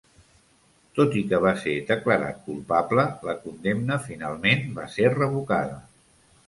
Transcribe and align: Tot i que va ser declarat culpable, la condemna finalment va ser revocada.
Tot 0.99 1.17
i 1.19 1.23
que 1.33 1.39
va 1.43 1.51
ser 1.65 1.75
declarat 1.91 2.41
culpable, 2.47 3.07
la 3.31 3.39
condemna 3.45 4.01
finalment 4.09 4.69
va 4.81 4.93
ser 4.99 5.15
revocada. 5.21 5.81